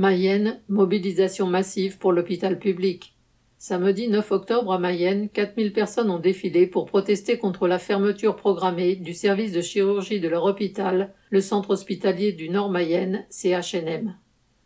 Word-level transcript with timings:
Mayenne, 0.00 0.62
mobilisation 0.70 1.46
massive 1.46 1.98
pour 1.98 2.12
l'hôpital 2.12 2.58
public. 2.58 3.14
Samedi 3.58 4.08
9 4.08 4.32
octobre 4.32 4.72
à 4.72 4.78
Mayenne, 4.78 5.28
4000 5.28 5.74
personnes 5.74 6.10
ont 6.10 6.18
défilé 6.18 6.66
pour 6.66 6.86
protester 6.86 7.36
contre 7.36 7.68
la 7.68 7.78
fermeture 7.78 8.34
programmée 8.34 8.96
du 8.96 9.12
service 9.12 9.52
de 9.52 9.60
chirurgie 9.60 10.18
de 10.18 10.28
leur 10.30 10.44
hôpital, 10.44 11.12
le 11.28 11.42
centre 11.42 11.68
hospitalier 11.68 12.32
du 12.32 12.48
Nord 12.48 12.70
Mayenne, 12.70 13.26
CHNM. 13.28 14.16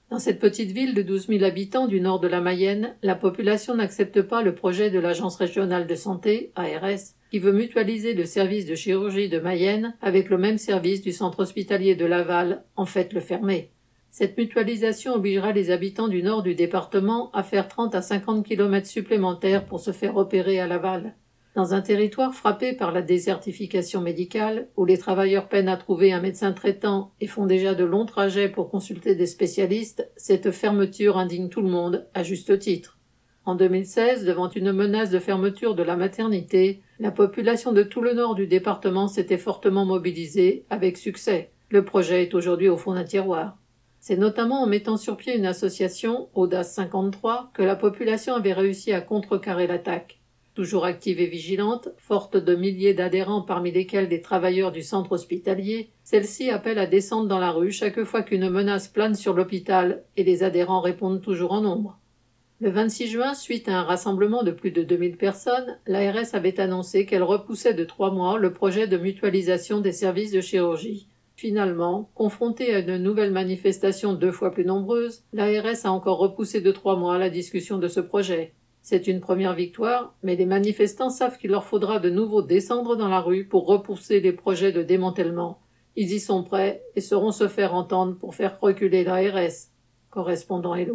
Dans 0.09 0.21
cette 0.21 0.39
petite 0.39 0.71
ville 0.71 0.95
de 0.95 1.03
12 1.03 1.27
000 1.27 1.43
habitants 1.43 1.89
du 1.89 2.01
nord 2.01 2.21
de 2.21 2.29
la 2.29 2.41
Mayenne, 2.41 2.95
la 3.03 3.17
population 3.17 3.75
n'accepte 3.75 4.23
pas 4.23 4.41
le 4.41 4.55
projet 4.55 4.91
de 4.91 5.01
l'Agence 5.01 5.35
régionale 5.35 5.89
de 5.89 5.97
santé, 5.97 6.53
ARS, 6.55 7.17
qui 7.33 7.41
veut 7.41 7.51
mutualiser 7.51 8.15
le 8.15 8.25
service 8.25 8.67
de 8.67 8.77
chirurgie 8.77 9.29
de 9.29 9.41
Mayenne 9.41 9.97
avec 10.01 10.31
le 10.31 10.39
même 10.39 10.59
service 10.59 11.03
du 11.03 11.11
centre 11.11 11.41
hospitalier 11.41 11.97
de 11.97 12.07
Laval, 12.07 12.63
en 12.77 12.87
fait 12.87 13.13
le 13.13 13.19
fermer. 13.19 13.74
Cette 14.17 14.39
mutualisation 14.39 15.15
obligera 15.15 15.51
les 15.51 15.73
habitants 15.73 16.07
du 16.07 16.23
nord 16.23 16.45
du 16.45 16.55
département 16.55 17.33
à 17.33 17.43
faire 17.43 17.67
30 17.67 17.97
à 17.97 18.01
50 18.01 18.47
km 18.47 18.87
supplémentaires 18.87 19.65
pour 19.65 19.81
se 19.81 19.91
faire 19.91 20.17
opérer 20.17 20.61
à 20.61 20.69
Laval. 20.69 21.17
Dans 21.57 21.75
un 21.75 21.81
territoire 21.81 22.33
frappé 22.33 22.75
par 22.75 22.93
la 22.93 23.03
désertification 23.03 24.01
médicale, 24.01 24.69
où 24.77 24.85
les 24.85 24.99
travailleurs 24.99 25.49
peinent 25.49 25.67
à 25.67 25.77
trouver 25.77 26.13
un 26.13 26.21
médecin 26.21 26.53
traitant 26.53 27.11
et 27.21 27.27
font 27.27 27.47
déjà 27.47 27.75
de 27.75 27.83
longs 27.83 28.07
trajets 28.07 28.49
pour 28.49 28.71
consulter 28.71 29.17
des 29.17 29.27
spécialistes, 29.27 30.09
cette 30.17 30.53
fermeture 30.53 31.19
indigne 31.19 31.49
tout 31.49 31.63
le 31.63 31.69
monde, 31.69 32.07
à 32.15 32.23
juste 32.23 32.57
titre. 32.61 33.01
En 33.45 33.57
2016, 33.57 34.25
devant 34.25 34.49
une 34.49 34.71
menace 34.71 35.11
de 35.11 35.19
fermeture 35.19 35.75
de 35.75 35.83
la 35.83 35.97
maternité, 35.97 36.83
la 37.01 37.11
population 37.11 37.73
de 37.73 37.83
tout 37.83 38.01
le 38.01 38.13
nord 38.13 38.37
du 38.37 38.47
département 38.47 39.09
s'était 39.09 39.39
fortement 39.39 39.85
mobilisée, 39.85 40.67
avec 40.71 40.99
succès. 40.99 41.51
Le 41.69 41.85
projet 41.85 42.23
est 42.23 42.35
aujourd'hui 42.35 42.69
au 42.69 42.77
fond 42.77 42.95
d'un 42.95 43.03
tiroir. 43.03 43.59
C'est 44.07 44.19
notamment 44.19 44.61
en 44.61 44.67
mettant 44.67 44.99
sur 44.99 45.17
pied 45.17 45.35
une 45.35 45.47
association, 45.47 46.29
Audace 46.35 46.75
53, 46.75 47.53
que 47.55 47.63
la 47.63 47.75
population 47.75 48.35
avait 48.35 48.53
réussi 48.53 48.93
à 48.93 49.01
contrecarrer 49.01 49.67
l'attaque. 49.67 50.21
Toujours 50.55 50.85
active 50.85 51.23
et 51.23 51.27
vigilante, 51.27 51.89
forte 51.97 52.37
de 52.37 52.55
milliers 52.55 52.93
d'adhérents 52.93 53.41
parmi 53.41 53.73
lesquels 53.73 54.11
des 54.11 54.21
travailleurs 54.21 54.73
du 54.73 54.83
centre 54.83 55.13
hospitalier, 55.13 55.89
celle-ci 56.03 56.51
appelle 56.51 56.79
à 56.79 56.85
descendre 56.85 57.29
dans 57.29 57.39
la 57.39 57.51
rue 57.51 57.73
chaque 57.73 58.05
fois 58.05 58.23
qu'une 58.23 58.51
menace 58.51 58.89
plane 58.89 59.15
sur 59.15 59.33
l'hôpital, 59.33 60.05
et 60.19 60.23
les 60.23 60.43
adhérents 60.43 60.83
répondent 60.83 61.23
toujours 61.23 61.53
en 61.53 61.63
nombre. 61.63 61.99
Le 62.61 62.69
26 62.69 63.07
juin, 63.07 63.33
suite 63.33 63.71
à 63.71 63.79
un 63.79 63.85
rassemblement 63.85 64.43
de 64.43 64.51
plus 64.51 64.71
de 64.71 64.83
2000 64.83 65.17
personnes, 65.17 65.79
l'ARS 65.87 66.35
avait 66.35 66.61
annoncé 66.61 67.07
qu'elle 67.07 67.23
repoussait 67.23 67.73
de 67.73 67.85
trois 67.85 68.11
mois 68.11 68.37
le 68.39 68.53
projet 68.53 68.87
de 68.87 68.99
mutualisation 68.99 69.81
des 69.81 69.93
services 69.93 70.33
de 70.33 70.43
chirurgie. 70.43 71.09
Finalement, 71.37 72.11
confrontée 72.15 72.75
à 72.75 72.79
une 72.79 72.97
nouvelle 72.97 73.33
manifestation 73.33 74.15
deux 74.15 74.31
fois 74.31 74.53
plus 74.53 74.65
nombreuse, 74.65 75.25
l'ARS 75.33 75.85
a 75.85 75.91
encore 75.91 76.19
repoussé 76.19 76.61
de 76.61 76.71
trois 76.71 76.97
mois 76.97 77.19
la 77.19 77.29
discussion 77.29 77.79
de 77.79 77.89
ce 77.89 78.01
projet. 78.01 78.55
C'est 78.83 79.09
une 79.09 79.21
première 79.21 79.55
victoire, 79.55 80.15
mais 80.23 80.37
les 80.37 80.47
manifestants 80.47 81.11
savent 81.11 81.39
qu'il 81.39 81.51
leur 81.51 81.65
faudra 81.65 81.99
de 81.99 82.11
nouveau 82.11 82.43
descendre 82.43 82.97
dans 82.97 83.09
la 83.09 83.21
rue 83.21 83.47
pour 83.47 83.67
repousser 83.67 84.21
les 84.21 84.33
projets 84.33 84.73
de 84.73 84.83
démantèlement. 84.83 85.59
Ils 85.97 86.13
y 86.13 86.21
sont 86.21 86.45
prêts 86.45 86.83
et 86.95 87.01
sauront 87.01 87.33
se 87.33 87.49
faire 87.49 87.75
entendre 87.75 88.17
pour 88.17 88.35
faire 88.35 88.61
reculer 88.61 89.03
l'ARS. 89.03 89.71
Correspondant 90.11 90.75
Hello. 90.75 90.93